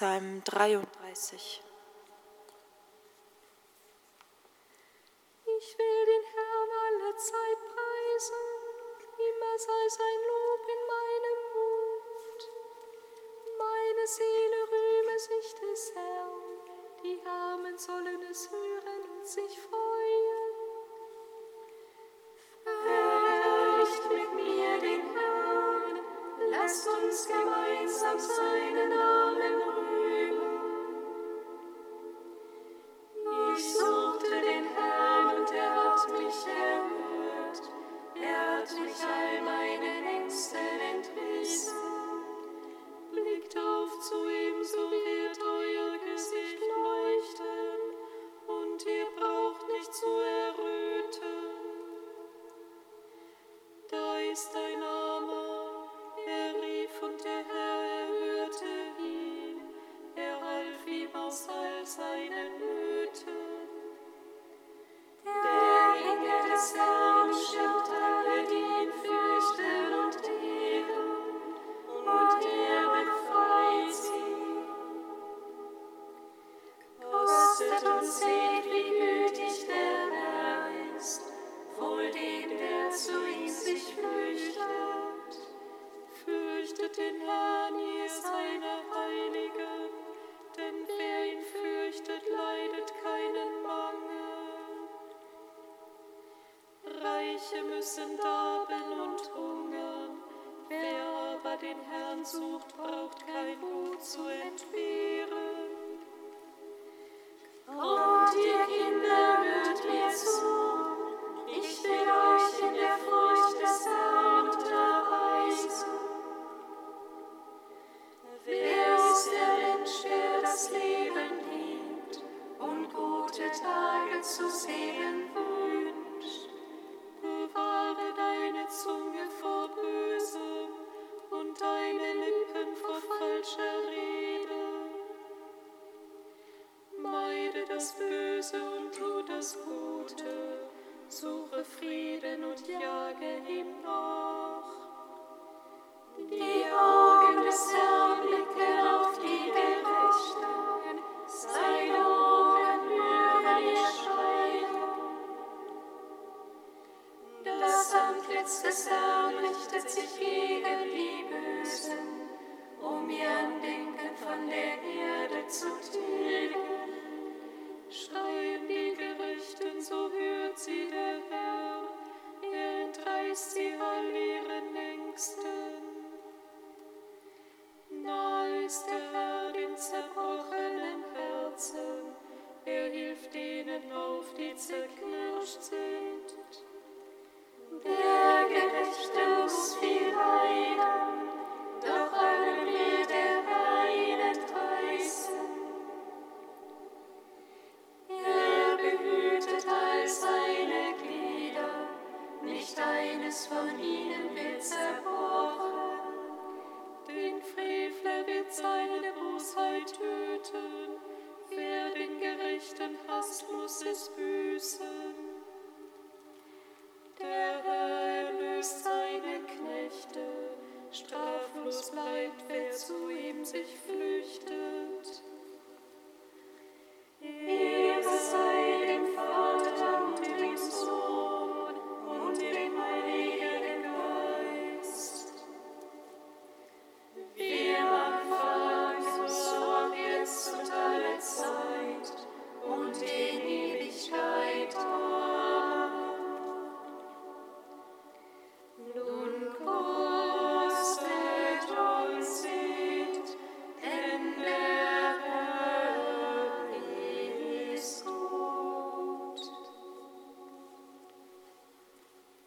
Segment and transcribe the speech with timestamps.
[0.00, 1.69] Psalm 33.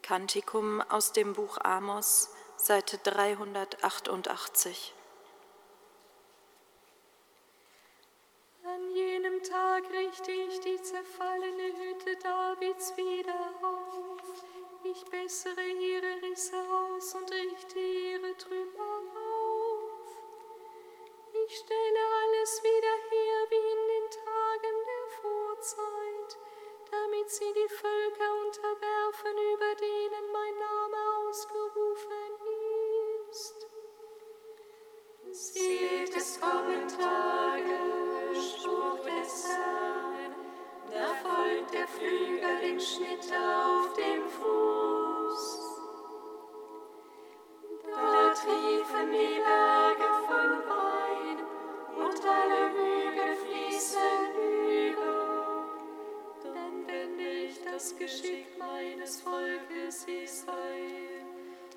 [0.04, 4.92] Kantikum aus dem Buch Amos, Seite 388.
[8.64, 14.44] An jenem Tag richte ich die zerfallene Hütte Davids wieder auf.
[14.84, 20.18] Ich bessere ihre Risse aus und richte ihre Trümmer auf.
[21.46, 23.33] Ich stelle alles wieder her
[27.34, 32.30] sie die Völker unterwerfen, über denen mein Name ausgerufen
[33.28, 33.66] ist.
[35.32, 37.78] Seht, es kommen Tage,
[38.34, 40.34] Spruch des Herrn,
[40.92, 45.03] da folgt der Flügel den Schnitter auf dem Fuß.
[58.66, 61.24] meines Volkes Israel.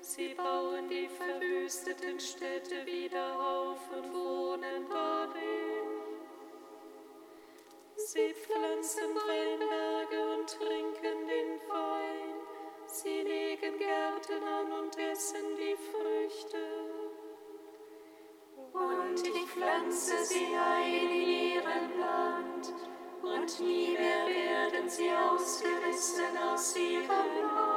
[0.00, 5.68] Sie bauen die verwüsteten Städte wieder auf und wohnen darin.
[7.96, 12.34] Sie pflanzen Weinberge und trinken den Wein.
[12.86, 16.64] Sie legen Gärten an und essen die Früchte.
[18.72, 22.72] Und ich pflanze sie ein in ihrem Land
[23.34, 27.67] und nie mehr werden sie ausgerissen aus ihrem Haus.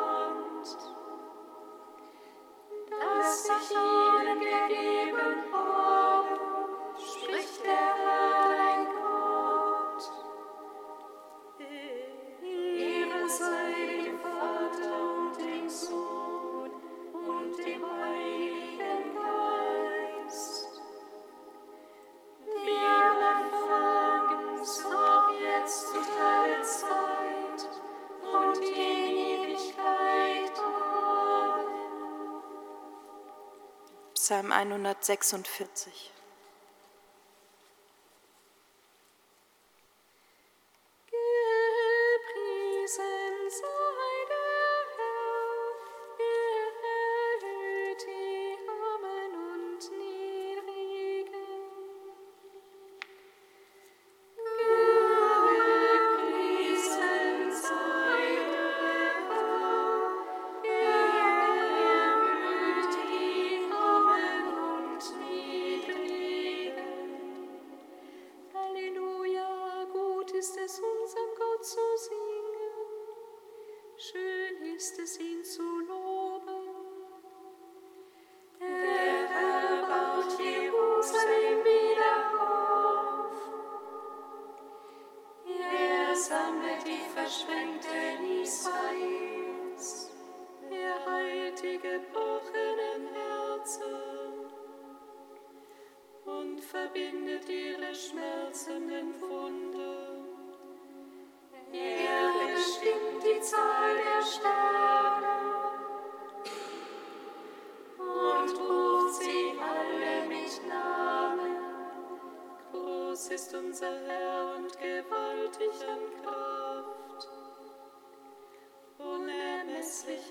[34.23, 36.11] Psalm 146.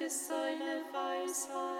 [0.01, 1.80] Gottes seine Weisheit.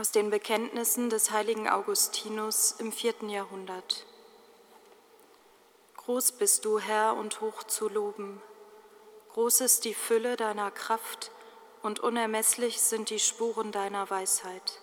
[0.00, 4.06] Aus den Bekenntnissen des heiligen Augustinus im vierten Jahrhundert.
[5.98, 8.40] Groß bist du, Herr, und hoch zu loben.
[9.34, 11.30] Groß ist die Fülle deiner Kraft
[11.82, 14.80] und unermesslich sind die Spuren deiner Weisheit.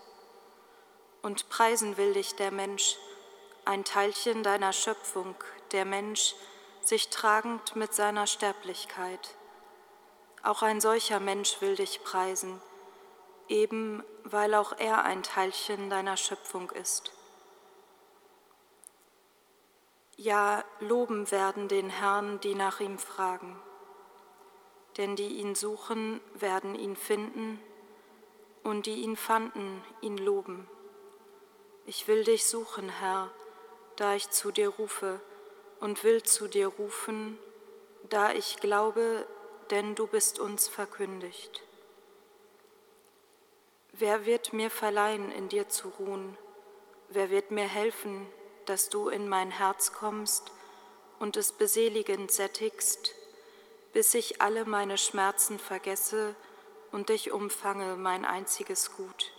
[1.24, 2.96] Und preisen will dich der Mensch,
[3.66, 5.34] ein Teilchen deiner Schöpfung,
[5.72, 6.36] der Mensch,
[6.84, 9.36] sich tragend mit seiner Sterblichkeit.
[10.44, 12.62] Auch ein solcher Mensch will dich preisen
[13.48, 17.12] eben weil auch er ein Teilchen deiner Schöpfung ist.
[20.18, 23.60] Ja, loben werden den Herrn, die nach ihm fragen.
[24.98, 27.62] Denn die ihn suchen, werden ihn finden,
[28.64, 30.68] und die ihn fanden, ihn loben.
[31.86, 33.32] Ich will dich suchen, Herr,
[33.96, 35.22] da ich zu dir rufe,
[35.80, 37.38] und will zu dir rufen,
[38.10, 39.28] da ich glaube,
[39.70, 41.67] denn du bist uns verkündigt.
[44.00, 46.38] Wer wird mir verleihen, in dir zu ruhen?
[47.10, 48.28] Wer wird mir helfen,
[48.66, 50.52] dass du in mein Herz kommst
[51.18, 53.16] und es beseligend sättigst,
[53.94, 56.36] bis ich alle meine Schmerzen vergesse
[56.92, 59.32] und dich umfange, mein einziges Gut.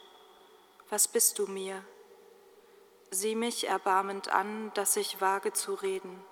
[0.91, 1.85] Was bist du mir?
[3.13, 6.25] Sieh mich erbarmend an, dass ich wage zu reden.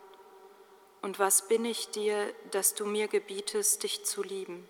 [1.00, 4.68] Und was bin ich dir, dass du mir gebietest, dich zu lieben?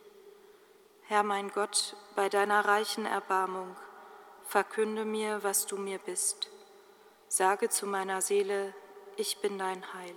[1.09, 3.77] Herr mein Gott, bei deiner reichen Erbarmung,
[4.45, 6.51] verkünde mir, was du mir bist.
[7.29, 8.75] Sage zu meiner Seele,
[9.17, 10.17] ich bin dein Heil.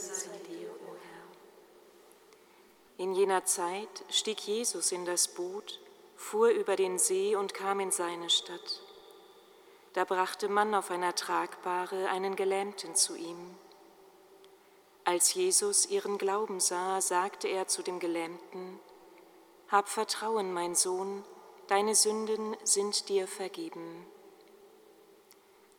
[0.00, 1.26] Sei dir, o Herr.
[2.96, 5.78] In jener Zeit stieg Jesus in das Boot,
[6.16, 8.82] fuhr über den See und kam in seine Stadt.
[9.92, 13.54] Da brachte man auf einer Tragbare einen Gelähmten zu ihm.
[15.04, 18.80] Als Jesus ihren Glauben sah, sagte er zu dem Gelähmten,
[19.68, 21.24] Hab Vertrauen, mein Sohn,
[21.66, 24.06] deine Sünden sind dir vergeben.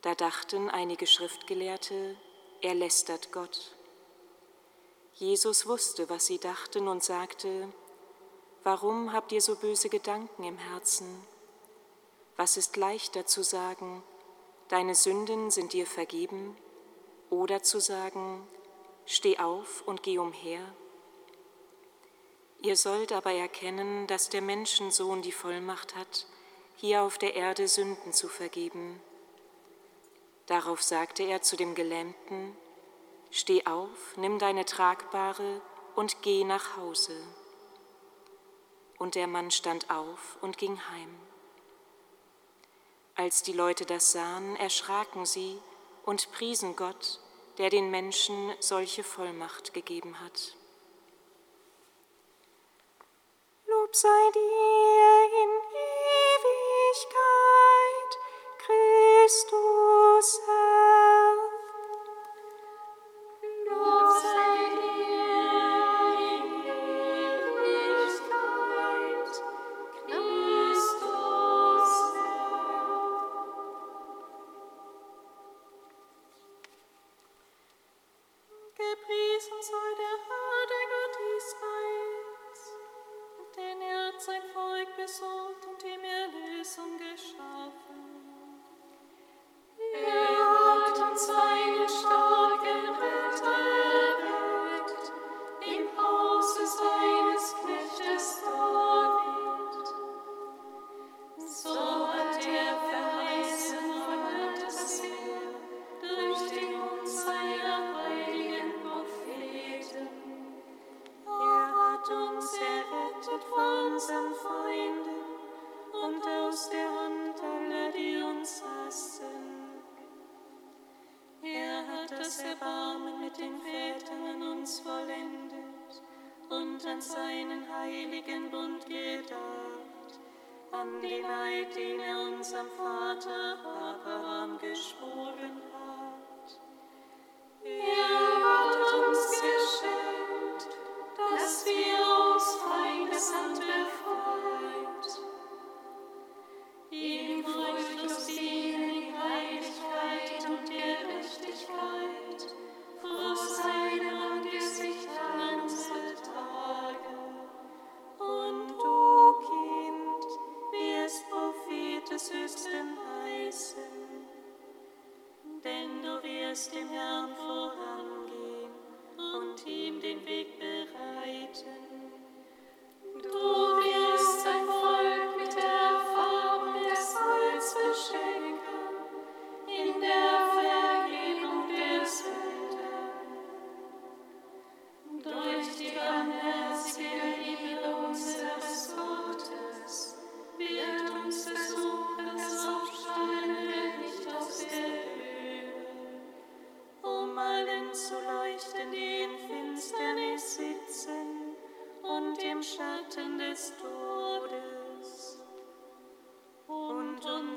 [0.04, 2.16] Da dachten einige Schriftgelehrte,
[2.62, 3.76] er lästert Gott.
[5.22, 7.72] Jesus wusste, was sie dachten und sagte,
[8.64, 11.08] Warum habt ihr so böse Gedanken im Herzen?
[12.38, 14.02] Was ist leichter zu sagen,
[14.70, 16.58] deine Sünden sind dir vergeben,
[17.30, 18.48] oder zu sagen,
[19.06, 20.66] steh auf und geh umher?
[22.64, 26.26] Ihr sollt aber erkennen, dass der Menschensohn die Vollmacht hat,
[26.78, 29.00] hier auf der Erde Sünden zu vergeben.
[30.48, 32.58] Darauf sagte er zu dem Gelähmten,
[33.32, 35.62] Steh auf, nimm deine Tragbare
[35.96, 37.16] und geh nach Hause.
[39.00, 41.18] Und der Mann stand auf und ging heim.
[43.16, 45.58] Als die Leute das sahen, erschraken sie
[46.04, 47.22] und priesen Gott,
[47.58, 50.58] der den Menschen solche Vollmacht gegeben hat.
[53.66, 55.50] Lob sei dir in
[56.84, 57.32] Ewigkeit,
[58.58, 61.11] Christus Herr.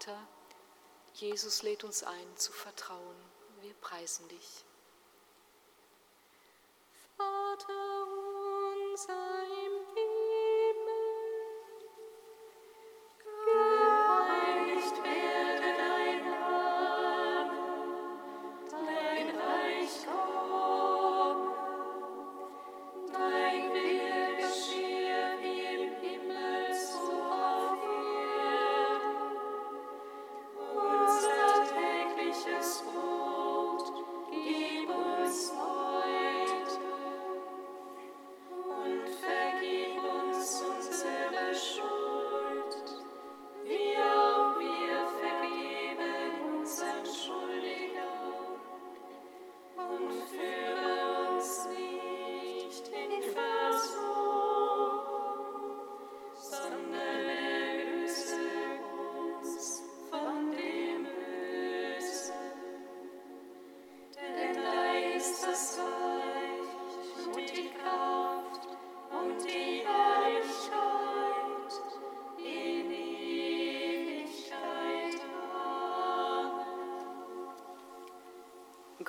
[0.00, 0.26] Vater,
[1.14, 3.16] Jesus lädt uns ein zu vertrauen.
[3.60, 4.64] Wir preisen dich.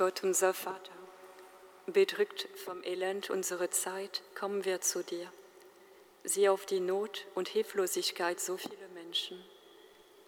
[0.01, 0.95] Gott, unser Vater,
[1.85, 5.31] bedrückt vom Elend unserer Zeit, kommen wir zu dir.
[6.23, 9.45] Sieh auf die Not und Hilflosigkeit so vieler Menschen.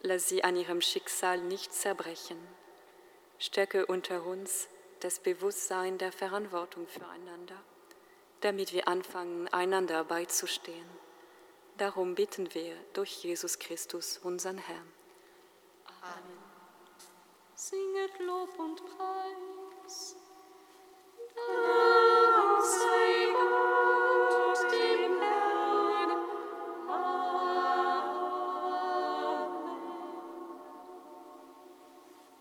[0.03, 2.37] Lass sie an ihrem Schicksal nicht zerbrechen.
[3.39, 4.67] Stärke unter uns
[4.99, 7.59] das Bewusstsein der Verantwortung füreinander,
[8.41, 10.87] damit wir anfangen, einander beizustehen.
[11.79, 14.93] Darum bitten wir durch Jesus Christus, unseren Herrn.
[16.03, 16.37] Amen.
[17.55, 19.42] Singet Lob und Preis.